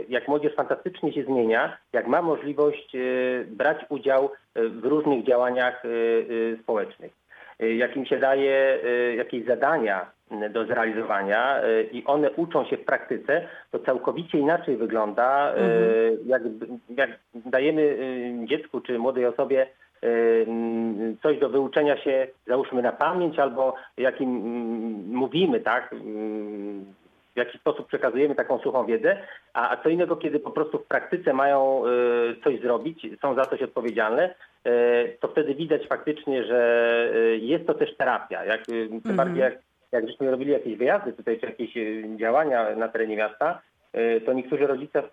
[0.09, 2.97] jak młodzież fantastycznie się zmienia, jak ma możliwość
[3.47, 5.83] brać udział w różnych działaniach
[6.63, 7.11] społecznych.
[7.59, 8.79] Jak im się daje
[9.17, 10.11] jakieś zadania
[10.49, 11.61] do zrealizowania
[11.91, 16.17] i one uczą się w praktyce, to całkowicie inaczej wygląda, mhm.
[16.25, 16.41] jak,
[16.89, 17.97] jak dajemy
[18.45, 19.67] dziecku czy młodej osobie
[21.23, 24.29] coś do wyuczenia się, załóżmy na pamięć, albo jakim
[25.07, 25.95] mówimy, tak,
[27.37, 29.17] w jaki sposób przekazujemy taką suchą wiedzę,
[29.53, 33.45] a, a co innego, kiedy po prostu w praktyce mają y, coś zrobić, są za
[33.45, 34.35] coś odpowiedzialne,
[34.67, 38.45] y, to wtedy widać faktycznie, że y, jest to też terapia.
[38.45, 39.15] Jak, tym mm -hmm.
[39.15, 39.53] bardziej jak,
[39.99, 41.73] jak żeśmy robili jakieś wyjazdy tutaj, czy jakieś
[42.17, 43.61] działania na terenie miasta,
[43.93, 45.03] E, to niektórzy rodzice e,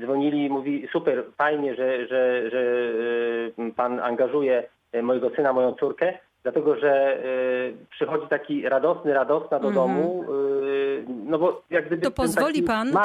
[0.00, 2.60] dzwonili i mówi super, fajnie, że, że, że
[3.58, 4.68] e, pan angażuje
[5.02, 7.22] mojego syna, moją córkę, dlatego że
[7.90, 9.86] przychodzi taki radosny, radosna do mm -hmm.
[9.86, 10.24] domu,
[11.08, 13.00] no bo jak gdyby to pozwoli pan, to,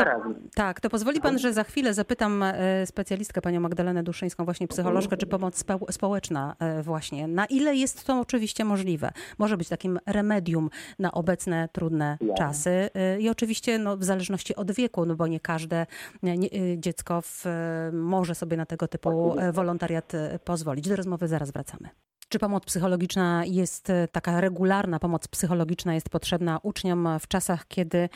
[0.56, 2.44] tak, to pozwoli pan, że za chwilę zapytam
[2.86, 8.66] specjalistkę, panią Magdalenę Duszyńską, właśnie psycholożkę, czy pomoc społeczna właśnie, na ile jest to oczywiście
[8.66, 9.12] możliwe.
[9.38, 12.34] Może być takim remedium na obecne trudne ja.
[12.34, 15.86] czasy i oczywiście no, w zależności od wieku, no bo nie każde
[16.24, 17.46] nie, dziecko w,
[17.94, 20.12] może sobie na tego typu wolontariat
[20.46, 20.90] pozwolić.
[20.90, 21.90] Do rozmowy zaraz wracamy.
[22.32, 28.10] Czy pomoc psychologiczna jest e, taka regularna, pomoc psychologiczna jest potrzebna uczniom w czasach, kiedy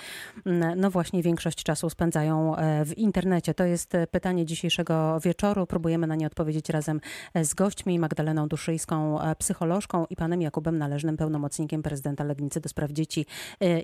[0.45, 3.53] mm, no właśnie większość czasu spędzają e, w internecie?
[3.53, 5.67] To jest e, pytanie dzisiejszego wieczoru.
[5.67, 7.01] Próbujemy na nie odpowiedzieć razem
[7.43, 13.25] z gośćmi Magdaleną Duszyjską, psycholożką i panem Jakubem Należnym, pełnomocnikiem prezydenta Legnicy do spraw dzieci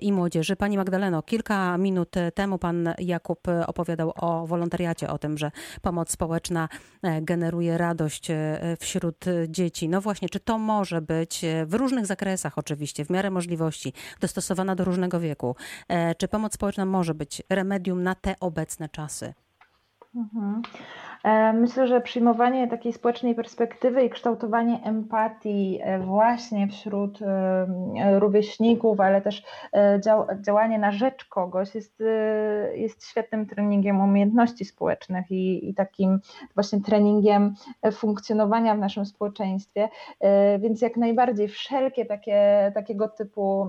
[0.00, 0.56] i młodzieży.
[0.56, 5.50] Pani Magdaleno, kilka minut temu pan Jakub opowiadał o wolontariacie, o tym, że
[5.82, 6.68] pomoc społeczna
[7.22, 8.28] generuje radość
[8.78, 9.88] wśród dzieci.
[9.88, 13.92] No właśnie właśnie, czy to może być e, w różnych zakresach oczywiście, w miarę możliwości,
[14.20, 15.56] dostosowana do różnego wieku?
[15.88, 19.34] E, czy pomoc społeczna może być remedium na te obecne czasy?
[20.14, 20.62] Mhm.
[21.24, 29.00] E, myślę, że przyjmowanie takiej społecznej perspektywy i kształtowanie empatii e, właśnie wśród e, rówieśników,
[29.00, 29.42] ale też
[30.40, 32.02] działanie na rzecz kogoś jest,
[32.74, 36.20] jest świetnym treningiem umiejętności społecznych i, i takim
[36.54, 37.54] właśnie treningiem
[37.92, 39.88] funkcjonowania w naszym społeczeństwie.
[40.58, 43.68] Więc jak najbardziej wszelkie takie, takiego typu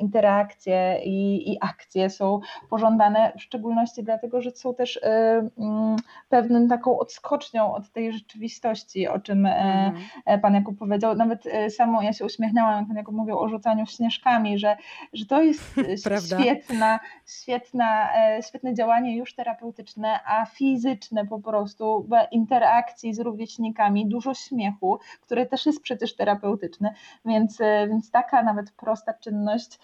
[0.00, 5.96] interakcje i, i akcje są pożądane, w szczególności dlatego, że są też mm,
[6.28, 10.04] pewnym takim taką odskocznią od tej rzeczywistości, o czym e, mhm.
[10.24, 11.14] E, Pan Jakub powiedział.
[11.14, 14.76] Nawet e, samo ja się uśmiechnęłam, jak Pan Jakub mówił o rzucaniu śnieżkami, że,
[15.12, 15.74] że to jest
[16.26, 18.08] świetna, świetna,
[18.48, 25.66] świetne działanie już terapeutyczne, a fizyczne po prostu, interakcji z rówieśnikami, dużo śmiechu, które też
[25.66, 29.78] jest przecież terapeutyczne, więc, więc taka nawet prosta czynność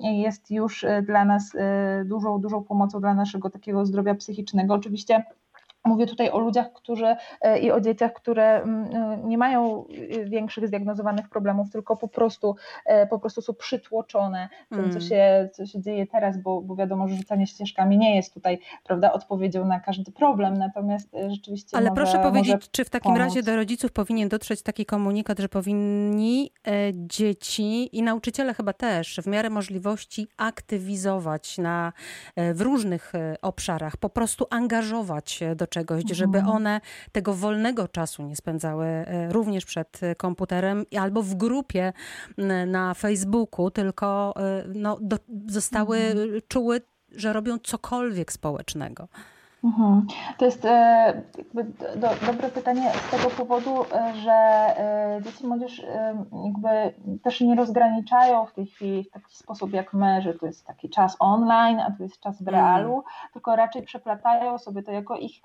[0.00, 1.52] jest już dla nas
[2.04, 4.74] dużą, dużą pomocą dla naszego takiego zdrowia psychicznego.
[4.74, 5.24] Oczywiście
[5.86, 10.24] Mówię tutaj o ludziach, którzy e, i o dzieciach, które mm, e, nie mają e,
[10.24, 12.56] większych zdiagnozowanych problemów, tylko po prostu,
[13.10, 15.00] po prostu są przytłoczone tym, co, mm.
[15.00, 19.12] się, co się dzieje teraz, bo, bo wiadomo, że rzucanie ścieżkami nie jest tutaj prawda,
[19.12, 21.76] odpowiedzią na każdy problem, natomiast rzeczywiście.
[21.76, 23.18] Ale może, proszę powiedzieć, czy w takim pomóc.
[23.18, 26.50] razie do rodziców powinien dotrzeć taki komunikat, że powinni
[26.92, 31.92] dzieci i nauczyciele chyba też w miarę możliwości aktywizować na,
[32.54, 36.14] w różnych obszarach, po prostu angażować do czegoś, mhm.
[36.14, 36.80] żeby one
[37.12, 41.92] tego wolnego czasu nie spędzały e, również przed komputerem albo w grupie
[42.66, 46.40] na Facebooku, tylko e, no, do, zostały, mhm.
[46.48, 46.80] czuły,
[47.16, 49.08] że robią cokolwiek społecznego.
[49.64, 50.06] Mhm.
[50.38, 51.22] To jest e,
[51.96, 55.82] do, dobre pytanie z tego powodu, e, że e, dzieci i młodzież
[56.44, 60.66] jakby też nie rozgraniczają w tej chwili w taki sposób jak my, że to jest
[60.66, 63.02] taki czas online, a to jest czas w realu, mm.
[63.32, 65.42] tylko raczej przeplatają sobie to jako ich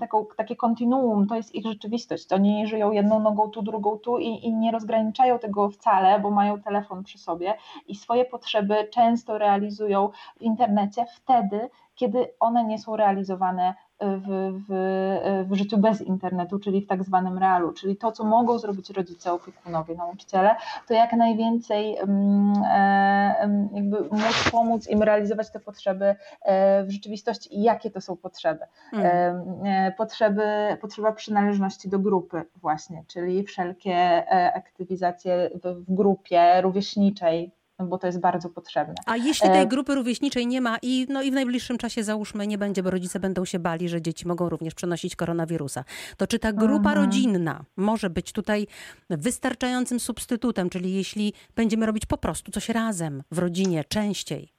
[0.00, 2.32] taką, takie kontinuum, to jest ich rzeczywistość.
[2.32, 6.60] Oni żyją jedną nogą tu, drugą tu i, i nie rozgraniczają tego wcale, bo mają
[6.60, 7.54] telefon przy sobie
[7.86, 15.48] i swoje potrzeby często realizują w internecie wtedy, kiedy one nie są realizowane w, w,
[15.48, 19.32] w życiu bez internetu, czyli w tak zwanym realu, czyli to, co mogą zrobić rodzice,
[19.32, 20.56] opiekunowie, nauczyciele,
[20.88, 27.58] to jak najwięcej mm, e, jakby móc pomóc im realizować te potrzeby e, w rzeczywistości
[27.58, 28.64] i jakie to są potrzeby.
[28.92, 29.92] Mm.
[29.96, 30.42] Potrzeby,
[30.80, 37.52] potrzeba przynależności do grupy właśnie, czyli wszelkie aktywizacje w, w grupie rówieśniczej,
[37.88, 38.94] bo to jest bardzo potrzebne.
[39.06, 42.46] A jeśli tej e, grupy rówieśniczej nie ma i, no i w najbliższym czasie załóżmy
[42.46, 45.84] nie będzie, bo rodzice będą się bali, że dzieci mogą również przenosić koronawirusa,
[46.16, 46.96] to czy ta grupa mhm.
[46.96, 48.66] rodzinna może być tutaj
[49.10, 54.52] wystarczającym substytutem, czyli jeśli będziemy robić po prostu coś razem w rodzinie częściej?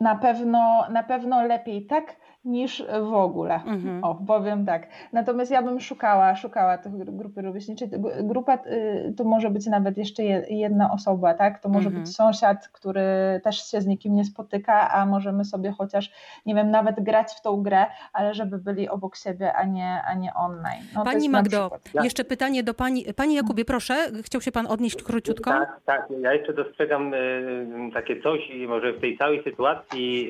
[0.00, 3.54] Na pewno, na pewno lepiej tak, niż w ogóle.
[3.54, 4.04] Mhm.
[4.04, 4.88] O, powiem tak.
[5.12, 7.88] Natomiast ja bym szukała, szukała tych grupy rówieśniczej.
[8.22, 11.62] Grupa y, to może być nawet jeszcze jedna osoba, tak?
[11.62, 12.04] To może mhm.
[12.04, 13.00] być sąsiad, który
[13.44, 16.10] też się z nikim nie spotyka, a możemy sobie chociaż,
[16.46, 20.14] nie wiem, nawet grać w tą grę, ale żeby byli obok siebie, a nie, a
[20.14, 20.82] nie online.
[20.94, 21.70] No, pani Magdo,
[22.02, 23.04] jeszcze pytanie do pani.
[23.16, 25.50] Pani Jakubie, proszę, chciał się pan odnieść króciutko?
[25.50, 26.08] Tak, tak.
[26.20, 30.28] Ja jeszcze dostrzegam y, takie coś, może w tej całej sytuacji,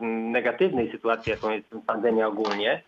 [0.00, 2.82] y, negatywnej sytuacji, jaką jest pandemia ogólnie,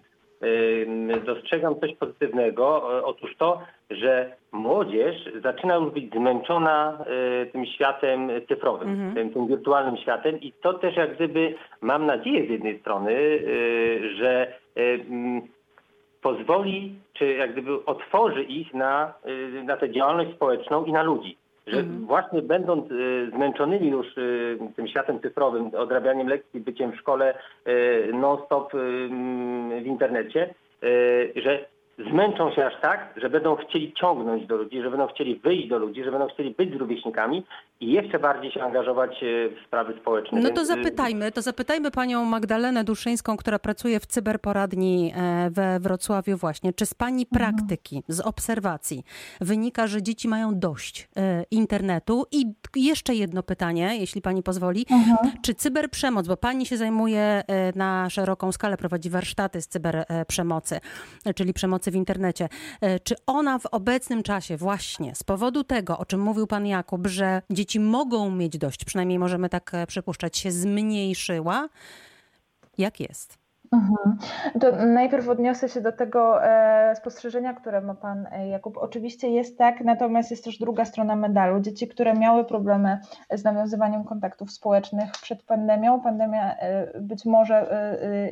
[1.26, 2.82] dostrzegam coś pozytywnego.
[3.04, 6.98] Otóż to, że młodzież zaczyna już być zmęczona
[7.42, 9.14] y, tym światem cyfrowym, mhm.
[9.14, 14.14] tym, tym, wirtualnym światem i to też jak gdyby mam nadzieję z jednej strony, y,
[14.16, 15.04] że y,
[16.22, 19.14] pozwoli, czy jak gdyby otworzy ich na,
[19.64, 22.06] na tę działalność społeczną i na ludzi że mhm.
[22.06, 27.34] właśnie będąc y, zmęczonymi już y, tym światem cyfrowym, odrabianiem lekcji, byciem w szkole
[27.68, 28.72] y, non-stop
[29.82, 30.54] w internecie,
[31.36, 31.66] że
[31.98, 35.78] zmęczą się aż tak, że będą chcieli ciągnąć do ludzi, że będą chcieli wyjść do
[35.78, 37.44] ludzi, że będą chcieli być z rówieśnikami
[37.80, 40.40] i jeszcze bardziej się angażować e, w sprawy społeczne.
[40.40, 40.68] No to Więc...
[40.68, 46.72] zapytajmy, to zapytajmy panią Magdalenę Duszyńską, która pracuje w cyberporadni e, we Wrocławiu właśnie.
[46.72, 47.54] Czy z pani mhm.
[47.54, 49.02] praktyki, z obserwacji
[49.40, 52.24] wynika, że dzieci mają dość e, internetu?
[52.32, 52.44] I
[52.76, 54.86] jeszcze jedno pytanie, jeśli pani pozwoli.
[54.90, 55.32] Mhm.
[55.42, 57.42] Czy cyberprzemoc, bo pani się zajmuje
[57.74, 60.80] na szeroką skalę, prowadzi warsztaty z cyberprzemocy,
[61.34, 62.48] czyli przemocy przemocy w internecie.
[62.80, 67.06] E, czy ona w obecnym czasie właśnie z powodu tego, o czym mówił pan Jakub,
[67.06, 71.68] że dzieci mogą mieć dość, przynajmniej możemy tak e, przypuszczać, się zmniejszyła?
[72.78, 73.45] Jak jest?
[73.72, 74.18] Mhm.
[74.60, 78.78] To najpierw odniosę się do tego e, spostrzeżenia, które ma Pan e, Jakub.
[78.78, 81.60] Oczywiście jest tak, natomiast jest też druga strona medalu.
[81.60, 87.66] Dzieci, które miały problemy z nawiązywaniem kontaktów społecznych przed pandemią, pandemia e, być może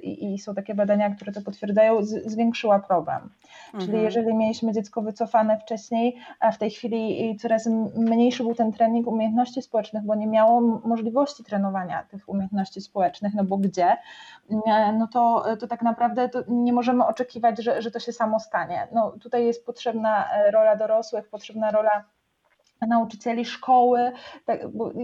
[0.03, 3.31] i są takie badania, które to potwierdzają, zwiększyła problem.
[3.67, 3.85] Mhm.
[3.85, 9.07] Czyli jeżeli mieliśmy dziecko wycofane wcześniej, a w tej chwili coraz mniejszy był ten trening
[9.07, 13.97] umiejętności społecznych, bo nie miało możliwości trenowania tych umiejętności społecznych, no bo gdzie,
[14.99, 15.24] no to
[15.61, 18.89] to, tak naprawdę to nie możemy oczekiwać, że, że to się samo stanie.
[18.93, 22.05] No, tutaj jest potrzebna e, rola dorosłych, potrzebna rola
[22.89, 24.13] nauczycieli szkoły.
[24.45, 24.61] Tak,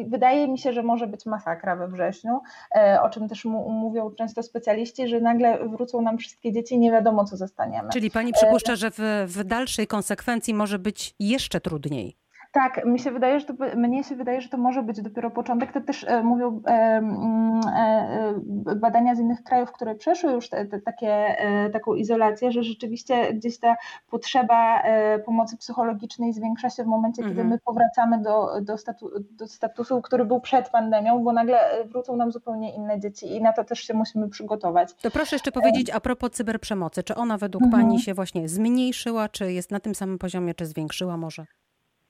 [0.07, 2.41] wydaje mi się, że może być masakra we wrześniu,
[2.77, 6.93] e, o czym też mówią często specjaliści, że nagle wrócą nam wszystkie dzieci i nie
[6.93, 7.89] wiadomo, co zostaniemy.
[7.93, 12.17] Czyli pani przypuszcza, e, że w, w dalszej konsekwencji może być jeszcze trudniej.
[12.53, 15.73] Tak, mi się wydaje, że to, mnie się wydaje, że to może być dopiero początek.
[15.73, 18.35] To też e, mówią e, mm, e,
[18.77, 21.37] badania z innych krajów, które przeszły już te, te, takie,
[21.73, 23.77] taką izolację, że rzeczywiście gdzieś ta
[24.11, 24.83] potrzeba
[25.25, 27.37] pomocy psychologicznej zwiększa się w momencie, mhm.
[27.37, 32.17] kiedy my powracamy do, do, statu, do statusu, który był przed pandemią, bo nagle wrócą
[32.17, 34.95] nam zupełnie inne dzieci i na to też się musimy przygotować.
[34.95, 37.03] To proszę jeszcze powiedzieć a propos cyberprzemocy.
[37.03, 37.83] Czy ona według mhm.
[37.83, 41.47] Pani się właśnie zmniejszyła, czy jest na tym samym poziomie, czy zwiększyła może?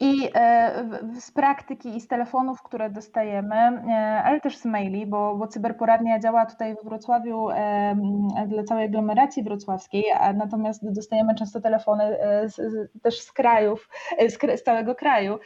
[0.00, 0.84] I e,
[1.20, 6.18] z praktyki i z telefonów, które dostajemy, e, ale też z maili, bo, bo cyberporadnia
[6.18, 7.48] działa tutaj w Wrocławiu
[8.46, 12.60] dla całej aglomeracji wrocławskiej, a natomiast dostajemy często telefony e, z,
[13.02, 13.88] też z krajów,
[14.28, 15.38] z, z całego kraju,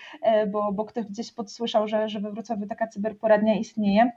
[0.48, 4.11] bo, bo ktoś gdzieś podsłyszał, że, że we Wrocławiu taka cyberporadnia istnieje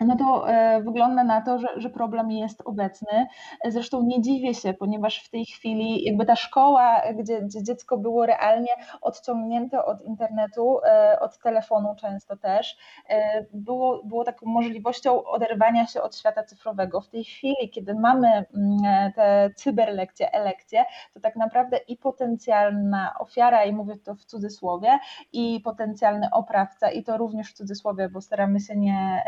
[0.00, 3.26] no to e, wygląda na to, że, że, problem jest obecny.
[3.64, 8.26] Zresztą nie dziwię się, ponieważ w tej chwili jakby ta szkoła, gdzie, gdzie dziecko było
[8.26, 12.76] realnie odciągnięte od internetu, e, od telefonu często też,
[13.08, 17.00] e, było, było taką możliwością oderwania się od świata cyfrowego.
[17.00, 20.84] W tej chwili, kiedy mamy mm, te cyberlekcje, elekcje,
[21.14, 24.98] to tak naprawdę i potencjalna ofiara, i mówię to w cudzysłowie,
[25.32, 29.22] i potencjalny oprawca, i to również w cudzysłowie, bo staramy się nie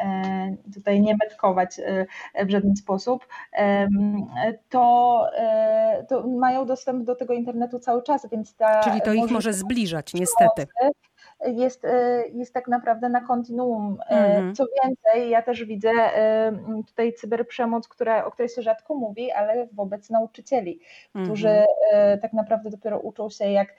[0.75, 2.07] tutaj nie metkować y,
[2.47, 3.27] w żaden sposób,
[4.69, 8.81] to, e, to mają dostęp do tego internetu cały czas, więc ta.
[8.81, 10.67] Czyli to ich może zbliżać, niestety
[11.47, 13.99] jest, e, jest tak naprawdę na kontinuum.
[14.01, 14.55] E, mhm.
[14.55, 16.53] Co więcej, ja też widzę e,
[16.87, 20.81] tutaj cyberprzemoc, która, o której się rzadko mówi, ale wobec nauczycieli,
[21.25, 22.21] którzy mhm.
[22.21, 23.75] tak naprawdę dopiero uczą się, jak,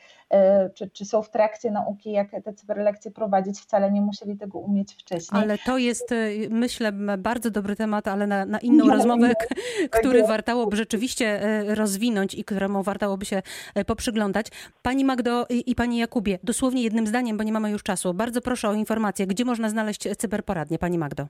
[0.73, 4.93] czy, czy są w trakcie nauki, jak te cyberlekcje prowadzić, wcale nie musieli tego umieć
[4.93, 5.43] wcześniej.
[5.43, 6.13] Ale to jest,
[6.49, 9.47] myślę, bardzo dobry temat, ale na, na inną rozmowę, tak
[9.89, 13.41] który wartałoby rzeczywiście rozwinąć i któremu wartałoby się
[13.85, 14.47] poprzyglądać.
[14.81, 18.13] Pani Magdo i Pani Jakubie, dosłownie jednym zdaniem, bo nie mamy już czasu.
[18.13, 21.27] Bardzo proszę o informację, gdzie można znaleźć cyberporadnię, Pani Magdo?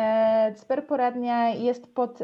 [0.00, 2.18] E, cyberporadnia jest pod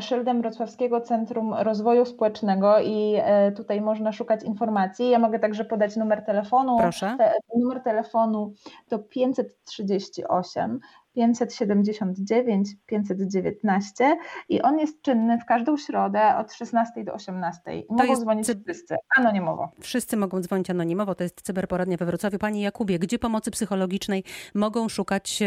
[0.00, 5.10] szyldem Wrocławskiego Centrum Rozwoju Społecznego i e, tutaj można szukać informacji.
[5.10, 6.78] Ja mogę także podać numer telefonu.
[6.78, 7.16] Proszę.
[7.56, 8.52] numer telefonu
[8.88, 10.80] to 538
[11.14, 14.16] 579 519
[14.48, 17.60] i on jest czynny w każdą środę od 16 do 18.
[17.90, 18.62] mogą jest dzwonić cy...
[18.64, 19.70] wszyscy, anonimowo.
[19.80, 22.38] Wszyscy mogą dzwonić anonimowo, to jest cyberporadnia we Wrocławiu.
[22.38, 25.42] Panie Jakubie, gdzie pomocy psychologicznej mogą szukać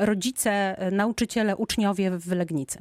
[0.00, 2.78] rodzice, nauczyciele, uczniowie w Legnicy?